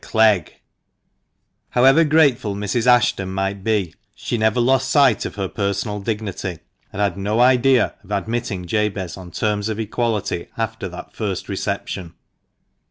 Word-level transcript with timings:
CLEGG! 0.03 0.55
OWEVER 1.75 2.05
grateful 2.05 2.55
Mrs. 2.55 2.87
Ashton 2.87 3.31
might 3.31 3.63
be 3.63 3.93
she 4.15 4.35
never 4.35 4.59
lost 4.59 4.89
sight 4.89 5.25
of 5.27 5.35
her 5.35 5.47
personal 5.47 5.99
dignity, 5.99 6.57
and 6.91 6.99
had 6.99 7.17
no 7.19 7.39
idea 7.39 7.93
of 8.03 8.11
admitting 8.11 8.65
Jabez 8.65 9.15
on 9.15 9.29
terms 9.29 9.69
of 9.69 9.79
equality 9.79 10.47
after 10.57 10.89
that 10.89 11.15
first 11.15 11.47
reception. 11.47 12.15